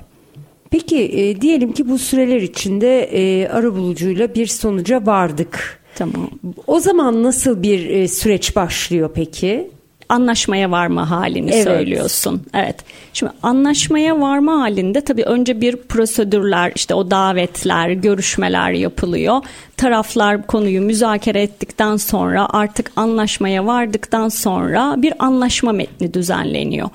[0.71, 5.81] Peki e, diyelim ki bu süreler içinde e, arabulucuyla bir sonuca vardık.
[5.97, 6.31] Tamam.
[6.67, 9.71] O zaman nasıl bir e, süreç başlıyor peki?
[10.09, 11.65] anlaşmaya varma halini evet.
[11.65, 12.43] söylüyorsun.
[12.55, 12.77] Evet.
[13.13, 19.41] Şimdi anlaşmaya varma halinde tabii önce bir prosedürler işte o davetler, görüşmeler yapılıyor.
[19.77, 26.89] Taraflar konuyu müzakere ettikten sonra artık anlaşmaya vardıktan sonra bir anlaşma metni düzenleniyor.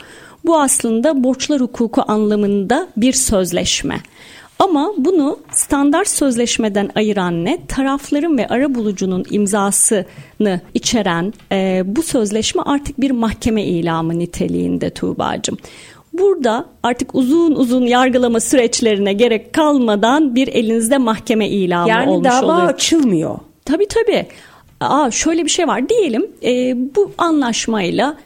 [0.46, 3.98] Bu aslında borçlar hukuku anlamında bir sözleşme.
[4.62, 7.66] Ama bunu standart sözleşmeden ayıran ne?
[7.68, 15.58] Tarafların ve ara bulucunun imzasını içeren e, bu sözleşme artık bir mahkeme ilamı niteliğinde Tuğba'cığım.
[16.14, 22.42] Burada artık uzun uzun yargılama süreçlerine gerek kalmadan bir elinizde mahkeme ilamı yani olmuş oluyor.
[22.42, 23.38] Yani dava açılmıyor.
[23.66, 24.26] Tabii tabii.
[24.80, 28.18] aa şöyle bir şey var diyelim e, bu anlaşmayla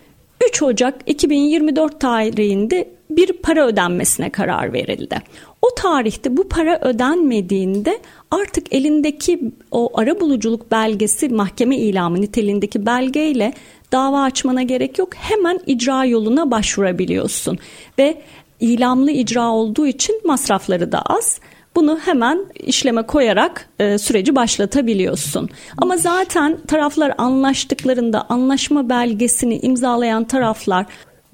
[0.50, 5.22] 3 Ocak 2024 tarihinde bir para ödenmesine karar verildi.
[5.62, 8.00] O tarihte bu para ödenmediğinde
[8.32, 9.39] artık elindeki
[9.72, 13.54] o ara buluculuk belgesi mahkeme ilamı niteliğindeki belgeyle
[13.91, 15.15] dava açmana gerek yok.
[15.15, 17.58] Hemen icra yoluna başvurabiliyorsun
[18.00, 18.22] ve
[18.60, 21.39] ilamlı icra olduğu için masrafları da az.
[21.76, 25.50] Bunu hemen işleme koyarak e, süreci başlatabiliyorsun.
[25.78, 30.86] Ama zaten taraflar anlaştıklarında anlaşma belgesini imzalayan taraflar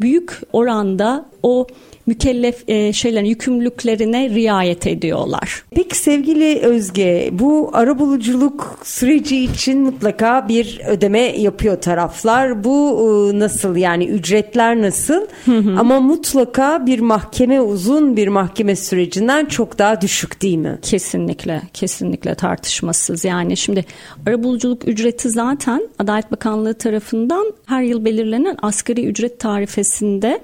[0.02, 1.68] büyük oranda o
[2.08, 5.64] mükellef e, şeylerin yükümlülüklerine riayet ediyorlar.
[5.76, 12.64] Peki sevgili Özge bu arabuluculuk süreci için mutlaka bir ödeme yapıyor taraflar.
[12.64, 13.00] Bu
[13.34, 15.28] e, nasıl yani ücretler nasıl?
[15.46, 15.80] Hı hı.
[15.80, 20.80] Ama mutlaka bir mahkeme uzun bir mahkeme sürecinden çok daha düşük değil mi?
[20.82, 23.26] Kesinlikle kesinlikle tartışmasız.
[23.26, 23.86] Yani şimdi
[24.28, 30.42] arabuluculuk ücreti zaten Adalet Bakanlığı tarafından her yıl belirlenen asgari ücret tarifesinde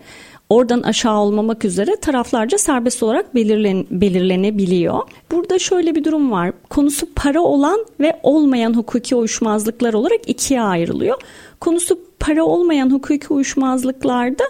[0.49, 4.99] oradan aşağı olmamak üzere taraflarca serbest olarak belirlen, belirlenebiliyor.
[5.31, 6.51] Burada şöyle bir durum var.
[6.69, 11.21] Konusu para olan ve olmayan hukuki uyuşmazlıklar olarak ikiye ayrılıyor.
[11.59, 14.43] Konusu para olmayan hukuki uyuşmazlıklarda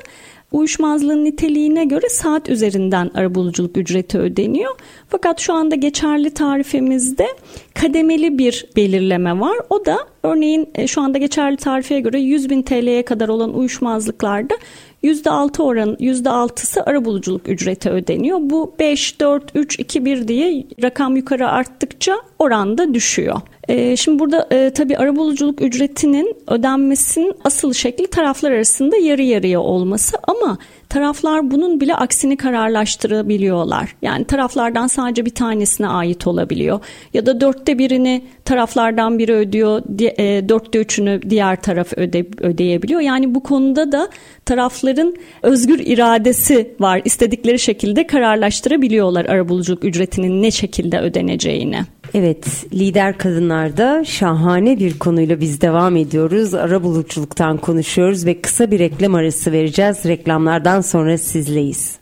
[0.52, 4.76] uyuşmazlığın niteliğine göre saat üzerinden arabuluculuk ücreti ödeniyor.
[5.10, 7.28] Fakat şu anda geçerli tarifemizde
[7.74, 9.58] kademeli bir belirleme var.
[9.70, 14.56] O da örneğin e, şu anda geçerli tarifeye göre 100 bin TL'ye kadar olan uyuşmazlıklarda
[15.04, 18.40] %6 oran %6'sı arabuluculuk ücreti ödeniyor.
[18.42, 23.42] Bu 5, 4, 3, 2, 1 diye rakam yukarı arttıkça oranda düşüyor.
[23.68, 30.18] E, şimdi burada e, tabii arabuluculuk ücretinin ödenmesinin asıl şekli taraflar arasında yarı yarıya olması
[30.24, 30.58] ama
[30.90, 33.96] taraflar bunun bile aksini kararlaştırabiliyorlar.
[34.02, 36.80] Yani taraflardan sadece bir tanesine ait olabiliyor.
[37.14, 39.82] Ya da dörtte birini taraflardan biri ödüyor,
[40.20, 43.02] e, dörtte üçünü diğer taraf öde, ödeyebiliyor.
[43.02, 44.10] Yani bu konuda da
[44.46, 47.02] tarafların özgür iradesi var.
[47.06, 51.80] İstedikleri şekilde kararlaştırabiliyorlar arabuluculuk ücretinin ne şekilde ödeneceğini.
[52.14, 56.54] Evet, lider kadınlarda şahane bir konuyla biz devam ediyoruz.
[56.54, 59.98] Arabuluculuktan konuşuyoruz ve kısa bir reklam arası vereceğiz.
[60.06, 61.96] Reklamlardan sonra sizleyiz.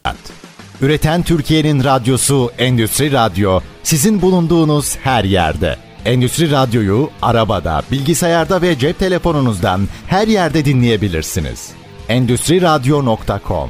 [0.82, 5.76] Üreten Türkiye'nin radyosu Endüstri Radyo sizin bulunduğunuz her yerde.
[6.06, 11.72] Endüstri Radyo'yu arabada, bilgisayarda ve cep telefonunuzdan her yerde dinleyebilirsiniz.
[12.10, 13.70] Endüstri Radyo.com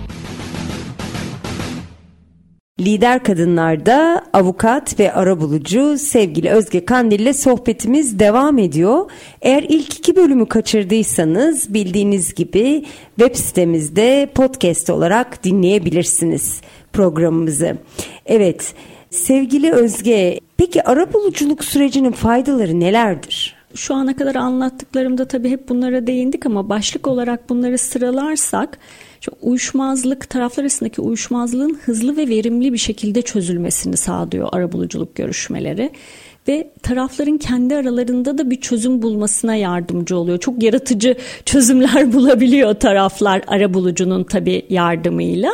[2.80, 9.12] Lider Kadınlar'da avukat ve arabulucu sevgili Özge Kandil ile sohbetimiz devam ediyor.
[9.42, 12.86] Eğer ilk iki bölümü kaçırdıysanız bildiğiniz gibi
[13.20, 16.62] web sitemizde podcast olarak dinleyebilirsiniz
[16.94, 17.78] programımızı.
[18.26, 18.74] Evet
[19.10, 23.56] sevgili Özge peki arabuluculuk sürecinin faydaları nelerdir?
[23.76, 28.80] Şu ana kadar anlattıklarımda tabii hep bunlara değindik ama başlık olarak bunları sıralarsak
[29.42, 35.92] uyuşmazlık taraflar arasındaki uyuşmazlığın hızlı ve verimli bir şekilde çözülmesini sağlıyor arabuluculuk görüşmeleri
[36.48, 40.40] ve tarafların kendi aralarında da bir çözüm bulmasına yardımcı oluyor.
[40.40, 45.52] Çok yaratıcı çözümler bulabiliyor taraflar arabulucunun tabii yardımıyla.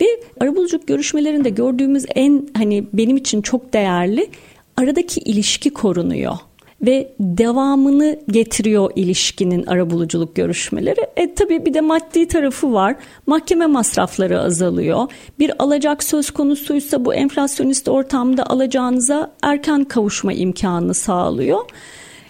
[0.00, 0.06] Ve
[0.40, 4.28] arabuluculuk görüşmelerinde gördüğümüz en hani benim için çok değerli
[4.76, 6.36] aradaki ilişki korunuyor
[6.82, 11.00] ve devamını getiriyor ilişkinin arabuluculuk görüşmeleri.
[11.16, 12.96] E tabii bir de maddi tarafı var.
[13.26, 15.12] Mahkeme masrafları azalıyor.
[15.38, 21.60] Bir alacak söz konusuysa bu enflasyonist ortamda alacağınıza erken kavuşma imkanı sağlıyor.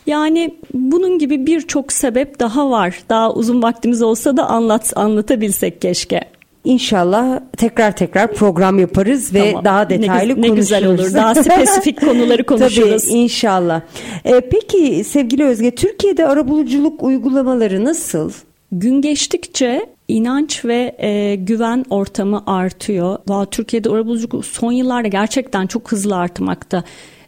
[0.06, 3.02] Yani bunun gibi birçok sebep daha var.
[3.08, 6.37] Daha uzun vaktimiz olsa da anlat anlatabilsek keşke.
[6.64, 9.64] İnşallah tekrar tekrar program yaparız ve tamam.
[9.64, 10.50] daha detaylı ne, ne konuşuruz.
[10.50, 11.14] Ne güzel olur.
[11.14, 13.04] Daha spesifik konuları konuşuruz.
[13.04, 13.80] Tabii inşallah.
[14.24, 18.32] Ee, peki sevgili Özge Türkiye'de arabuluculuk uygulamaları nasıl?
[18.72, 23.18] Gün geçtikçe inanç ve e, güven ortamı artıyor.
[23.28, 26.84] Valla Türkiye'de arabuluculuk son yıllarda gerçekten çok hızlı artmakta.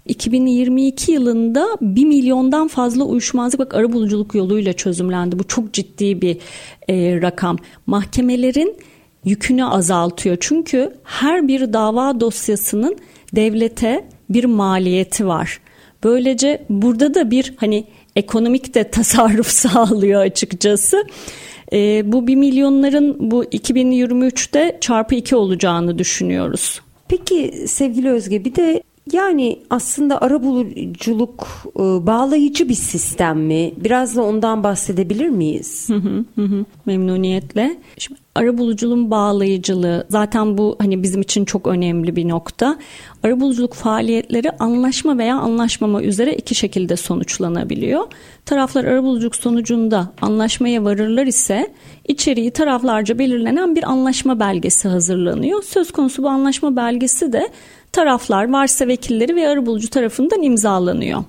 [0.07, 5.39] 2022 yılında 1 milyondan fazla uyuşmazlık bak arabuluculuk yoluyla çözümlendi.
[5.39, 6.37] Bu çok ciddi bir
[6.89, 7.57] e, rakam.
[7.87, 8.77] Mahkemelerin
[9.25, 10.37] yükünü azaltıyor.
[10.41, 12.97] Çünkü her bir dava dosyasının
[13.35, 15.61] devlete bir maliyeti var.
[16.05, 17.85] Böylece burada da bir hani
[18.17, 21.05] ekonomik de tasarruf sağlıyor açıkçası.
[21.73, 26.81] E, bu 1 milyonların bu 2023'te çarpı 2 olacağını düşünüyoruz.
[27.09, 33.73] Peki sevgili Özge bir de yani aslında arabuluculuk e, bağlayıcı bir sistem mi?
[33.77, 35.89] Biraz da ondan bahsedebilir miyiz?
[35.89, 36.65] Hı hı hı.
[36.87, 37.77] Memnuniyetle.
[37.99, 42.79] Şimdi arabuluculuğun bağlayıcılığı zaten bu hani bizim için çok önemli bir nokta.
[43.23, 48.07] Arabuluculuk faaliyetleri anlaşma veya anlaşmama üzere iki şekilde sonuçlanabiliyor.
[48.47, 51.73] Taraflar arabuluculuk sonucunda anlaşmaya varırlar ise
[52.09, 55.63] içeriği taraflarca belirlenen bir anlaşma belgesi hazırlanıyor.
[55.63, 57.49] Söz konusu bu anlaşma belgesi de
[57.93, 61.25] taraflar, varsa vekilleri ve arabulucu tarafından imzalanıyor.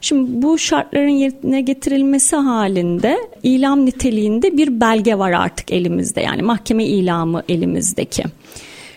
[0.00, 6.20] Şimdi bu şartların yerine getirilmesi halinde ilam niteliğinde bir belge var artık elimizde.
[6.20, 8.24] Yani mahkeme ilamı elimizdeki.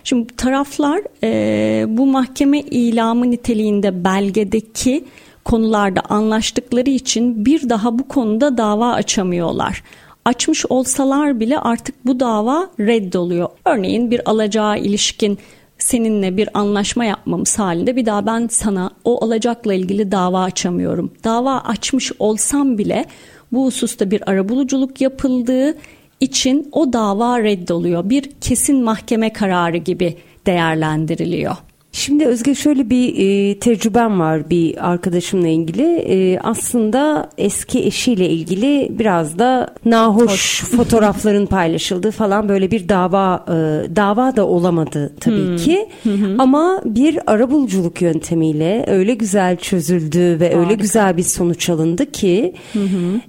[0.04, 5.06] Şimdi taraflar e, bu mahkeme ilamı niteliğinde belgedeki
[5.46, 9.84] konularda anlaştıkları için bir daha bu konuda dava açamıyorlar.
[10.26, 13.50] Açmış olsalar bile artık bu dava reddoluyor.
[13.66, 15.38] Örneğin bir alacağı ilişkin
[15.82, 21.12] seninle bir anlaşma yapmamız halinde bir daha ben sana o alacakla ilgili dava açamıyorum.
[21.24, 23.06] Dava açmış olsam bile
[23.52, 25.78] bu hususta bir arabuluculuk yapıldığı
[26.20, 28.10] için o dava reddoluyor.
[28.10, 31.56] Bir kesin mahkeme kararı gibi değerlendiriliyor.
[31.94, 35.84] Şimdi Özge şöyle bir e, tecrübem var bir arkadaşımla ilgili.
[35.84, 43.52] E, aslında eski eşiyle ilgili biraz da nahoş fotoğrafların paylaşıldığı falan böyle bir dava e,
[43.96, 45.58] dava da olamadı tabii hmm.
[45.58, 45.90] ki.
[46.38, 50.60] Ama bir arabuluculuk yöntemiyle öyle güzel çözüldü ve Harika.
[50.60, 52.54] öyle güzel bir sonuç alındı ki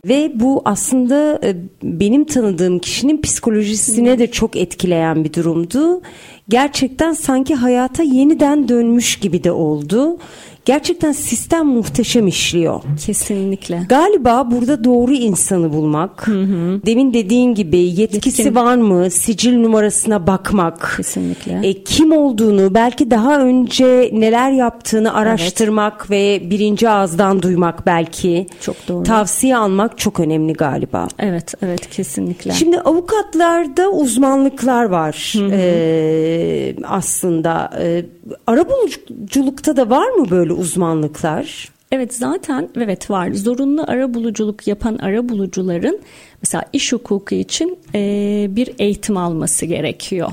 [0.08, 6.02] ve bu aslında e, benim tanıdığım kişinin psikolojisine de çok etkileyen bir durumdu
[6.48, 10.18] gerçekten sanki hayata yeniden dönmüş gibi de oldu.
[10.64, 12.80] Gerçekten sistem muhteşem işliyor.
[13.06, 13.86] Kesinlikle.
[13.88, 16.28] Galiba burada doğru insanı bulmak.
[16.28, 16.80] Hı hı.
[16.86, 18.54] Demin dediğin gibi yetkisi Yetkin.
[18.54, 19.10] var mı?
[19.10, 20.94] Sicil numarasına bakmak.
[20.96, 21.60] Kesinlikle.
[21.62, 26.10] E, kim olduğunu, belki daha önce neler yaptığını araştırmak evet.
[26.10, 28.46] ve birinci ağızdan duymak belki.
[28.60, 29.02] Çok doğru.
[29.02, 31.08] Tavsiye almak çok önemli galiba.
[31.18, 32.52] Evet, evet kesinlikle.
[32.52, 35.32] Şimdi avukatlarda uzmanlıklar var.
[35.36, 35.50] Hı hı.
[35.52, 38.04] Ee, aslında e,
[38.46, 41.68] arabuluculukta da var mı böyle uzmanlıklar?
[41.92, 43.32] Evet zaten evet var.
[43.32, 46.00] Zorunlu ara buluculuk yapan ara bulucuların
[46.42, 50.30] mesela iş hukuku için e, bir eğitim alması gerekiyor.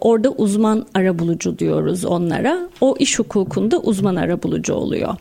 [0.00, 2.68] Orada uzman ara bulucu diyoruz onlara.
[2.80, 5.14] O iş hukukunda uzman ara bulucu oluyor.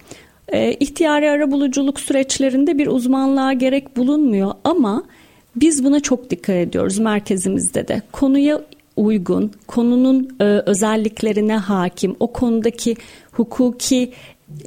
[0.47, 5.03] E, ihtiyari ara buluculuk süreçlerinde bir uzmanlığa gerek bulunmuyor ama
[5.55, 8.01] biz buna çok dikkat ediyoruz merkezimizde de.
[8.11, 8.61] Konuya
[8.97, 12.95] uygun, konunun e, özelliklerine hakim, o konudaki
[13.31, 14.11] hukuki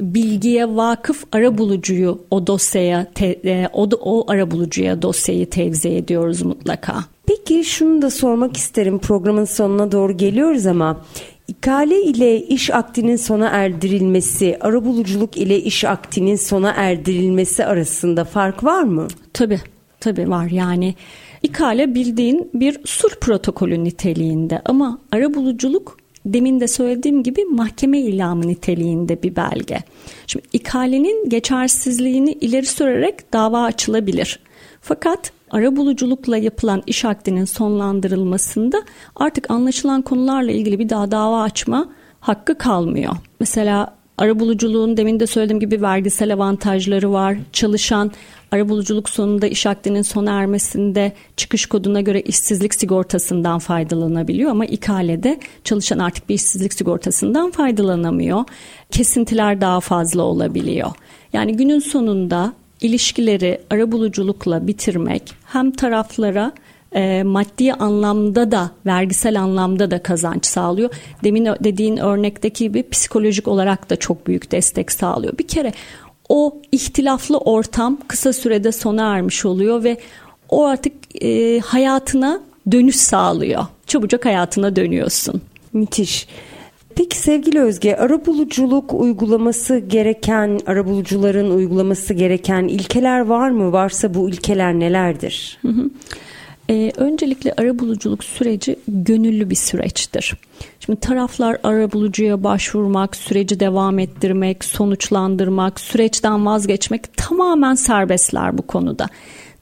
[0.00, 6.42] bilgiye vakıf ara bulucuyu o dosyaya te, e, o, o ara bulucuya dosyayı tevzi ediyoruz
[6.42, 7.04] mutlaka.
[7.26, 11.00] Peki şunu da sormak isterim programın sonuna doğru geliyoruz ama
[11.48, 18.82] İkale ile iş akdinin sona erdirilmesi, arabuluculuk ile iş akdinin sona erdirilmesi arasında fark var
[18.82, 19.08] mı?
[19.32, 19.60] Tabii,
[20.00, 20.46] tabii var.
[20.46, 20.94] Yani
[21.42, 29.22] İkale bildiğin bir sulh protokolü niteliğinde ama arabuluculuk demin de söylediğim gibi mahkeme ilamı niteliğinde
[29.22, 29.78] bir belge.
[30.26, 34.40] Şimdi ikalenin geçersizliğini ileri sürerek dava açılabilir.
[34.80, 38.82] Fakat arabuluculukla yapılan iş akdinin sonlandırılmasında
[39.16, 41.88] artık anlaşılan konularla ilgili bir daha dava açma
[42.20, 43.12] hakkı kalmıyor.
[43.40, 47.36] Mesela arabuluculuğun demin de söylediğim gibi vergisel avantajları var.
[47.52, 48.12] Çalışan
[48.54, 55.98] arabuluculuk sonunda iş akdinin sona ermesinde çıkış koduna göre işsizlik sigortasından faydalanabiliyor ama ikalede çalışan
[55.98, 58.44] artık bir işsizlik sigortasından faydalanamıyor.
[58.90, 60.90] Kesintiler daha fazla olabiliyor.
[61.32, 66.52] Yani günün sonunda ilişkileri arabuluculukla bitirmek hem taraflara
[66.94, 70.90] e, maddi anlamda da vergisel anlamda da kazanç sağlıyor.
[71.24, 75.38] Demin dediğin örnekteki gibi psikolojik olarak da çok büyük destek sağlıyor.
[75.38, 75.72] Bir kere
[76.28, 79.96] o ihtilaflı ortam kısa sürede sona ermiş oluyor ve
[80.48, 80.92] o artık
[81.24, 82.40] e, hayatına
[82.72, 83.66] dönüş sağlıyor.
[83.86, 85.42] Çabucak hayatına dönüyorsun.
[85.72, 86.28] Müthiş.
[86.96, 93.72] Peki sevgili Özge, arabuluculuk uygulaması gereken, arabulucuların uygulaması gereken ilkeler var mı?
[93.72, 95.58] Varsa bu ilkeler nelerdir?
[95.62, 95.90] Hı hı.
[96.70, 100.34] Ee, öncelikle arabuluculuk süreci gönüllü bir süreçtir.
[100.80, 109.06] Şimdi taraflar arabulucuya başvurmak, süreci devam ettirmek, sonuçlandırmak, süreçten vazgeçmek tamamen serbestler bu konuda.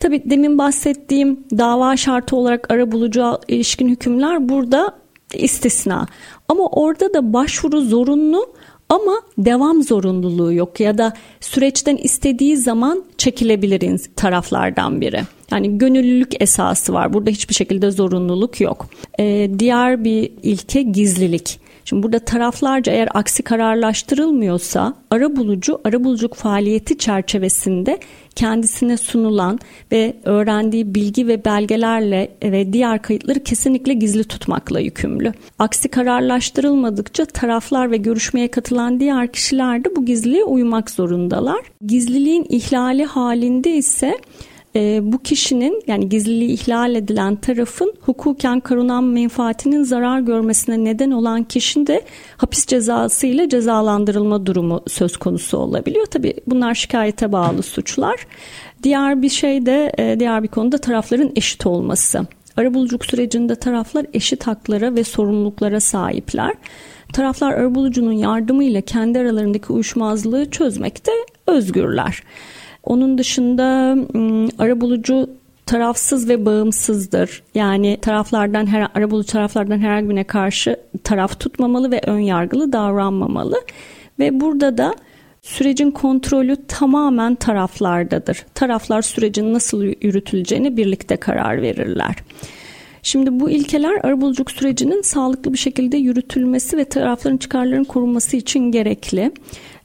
[0.00, 4.94] Tabi demin bahsettiğim dava şartı olarak arabulucuya ilişkin hükümler burada
[5.34, 6.06] istisna.
[6.48, 8.54] Ama orada da başvuru zorunlu
[8.92, 15.22] ama devam zorunluluğu yok ya da süreçten istediği zaman çekilebilir taraflardan biri.
[15.50, 17.12] Yani gönüllülük esası var.
[17.12, 18.86] Burada hiçbir şekilde zorunluluk yok.
[19.20, 21.60] Ee, diğer bir ilke gizlilik.
[21.84, 28.00] Şimdi burada taraflarca eğer aksi kararlaştırılmıyorsa ara bulucu ara buluculuk faaliyeti çerçevesinde
[28.34, 29.58] kendisine sunulan
[29.92, 35.32] ve öğrendiği bilgi ve belgelerle ve diğer kayıtları kesinlikle gizli tutmakla yükümlü.
[35.58, 41.60] Aksi kararlaştırılmadıkça taraflar ve görüşmeye katılan diğer kişiler de bu gizliliğe uymak zorundalar.
[41.86, 44.18] Gizliliğin ihlali halinde ise
[44.76, 51.44] e, bu kişinin yani gizliliği ihlal edilen tarafın hukuken korunan menfaatinin zarar görmesine neden olan
[51.44, 52.02] kişinin de
[52.36, 56.06] hapis cezası ile cezalandırılma durumu söz konusu olabiliyor.
[56.06, 58.26] Tabi bunlar şikayete bağlı suçlar.
[58.82, 62.26] Diğer bir şey de e, diğer bir konuda tarafların eşit olması.
[62.56, 66.54] Arabuluculuk sürecinde taraflar eşit haklara ve sorumluluklara sahipler.
[67.12, 71.12] Taraflar arabulucunun yardımıyla kendi aralarındaki uyuşmazlığı çözmekte
[71.46, 72.22] özgürler.
[72.84, 73.96] Onun dışında
[74.58, 75.30] arabulucu
[75.66, 77.42] tarafsız ve bağımsızdır.
[77.54, 83.56] Yani taraflardan her arabulucu taraflardan herhangi birine karşı taraf tutmamalı ve ön yargılı davranmamalı.
[84.18, 84.94] Ve burada da
[85.42, 88.46] sürecin kontrolü tamamen taraflardadır.
[88.54, 92.16] Taraflar sürecin nasıl yürütüleceğini birlikte karar verirler.
[93.02, 99.32] Şimdi bu ilkeler arabuluculuk sürecinin sağlıklı bir şekilde yürütülmesi ve tarafların çıkarlarının korunması için gerekli.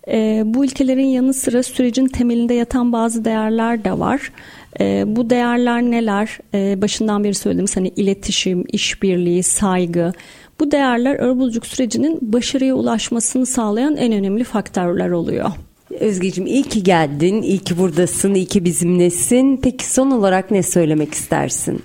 [0.08, 4.32] E, bu ilkelerin yanı sıra sürecin temelinde yatan bazı değerler de var.
[4.80, 6.38] E, bu değerler neler?
[6.54, 10.14] E, başından beri söyledim hani iletişim, işbirliği, saygı.
[10.60, 15.52] Bu değerler arabuluculuk sürecinin başarıya ulaşmasını sağlayan en önemli faktörler oluyor.
[16.00, 19.58] Özgeciğim iyi ki geldin, iyi ki buradasın, iyi ki bizimlesin.
[19.64, 21.84] Peki son olarak ne söylemek istersin?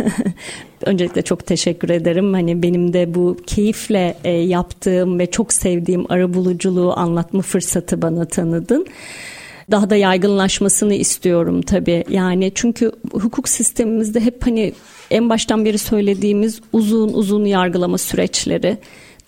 [0.86, 2.32] Öncelikle çok teşekkür ederim.
[2.32, 8.86] Hani benim de bu keyifle e, yaptığım ve çok sevdiğim arabuluculuğu anlatma fırsatı bana tanıdın
[9.70, 12.04] daha da yaygınlaşmasını istiyorum tabii.
[12.08, 14.72] Yani çünkü hukuk sistemimizde hep hani
[15.10, 18.78] en baştan beri söylediğimiz uzun uzun yargılama süreçleri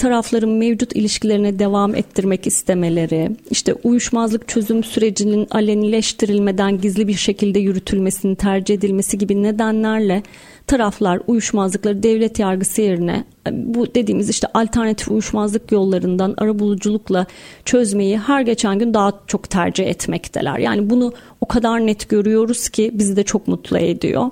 [0.02, 8.34] tarafların mevcut ilişkilerine devam ettirmek istemeleri, işte uyuşmazlık çözüm sürecinin alenileştirilmeden gizli bir şekilde yürütülmesinin
[8.34, 10.22] tercih edilmesi gibi nedenlerle
[10.66, 17.26] taraflar uyuşmazlıkları devlet yargısı yerine bu dediğimiz işte alternatif uyuşmazlık yollarından arabuluculukla
[17.64, 20.58] çözmeyi her geçen gün daha çok tercih etmekteler.
[20.58, 24.30] Yani bunu o kadar net görüyoruz ki bizi de çok mutlu ediyor.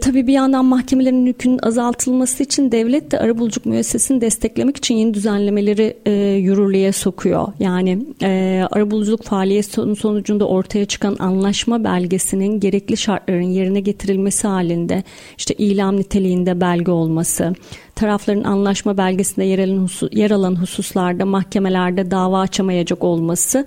[0.00, 5.96] Tabii bir yandan mahkemelerin yükünün azaltılması için devlet de arabuluculuk müessesini desteklemek için yeni düzenlemeleri
[6.06, 7.48] e, yürürlüğe sokuyor.
[7.60, 15.02] Yani e, arabuluculuk faaliyeti sonucunda ortaya çıkan anlaşma belgesinin gerekli şartların yerine getirilmesi halinde
[15.38, 17.54] işte ilam niteliğinde belge olması,
[17.94, 23.66] tarafların anlaşma belgesinde yer alan, husus, yer alan hususlarda mahkemelerde dava açamayacak olması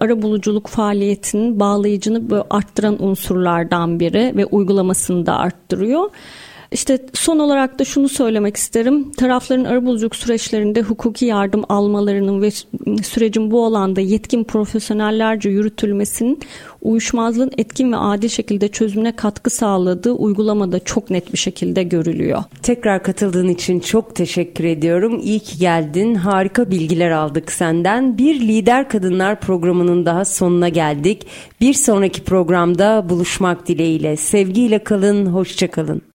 [0.00, 6.10] arabuluculuk faaliyetinin bağlayıcını arttıran unsurlardan biri ve uygulamasını da arttırıyor.
[6.72, 9.12] İşte son olarak da şunu söylemek isterim.
[9.12, 12.50] Tarafların arabuluculuk süreçlerinde hukuki yardım almalarının ve
[13.02, 16.40] sürecin bu alanda yetkin profesyonellerce yürütülmesinin
[16.82, 22.42] uyuşmazlığın etkin ve adil şekilde çözümüne katkı sağladığı uygulamada çok net bir şekilde görülüyor.
[22.62, 25.20] Tekrar katıldığın için çok teşekkür ediyorum.
[25.22, 26.14] İyi ki geldin.
[26.14, 28.18] Harika bilgiler aldık senden.
[28.18, 31.26] Bir Lider Kadınlar programının daha sonuna geldik.
[31.60, 34.16] Bir sonraki programda buluşmak dileğiyle.
[34.16, 36.02] Sevgiyle kalın, hoşça kalın.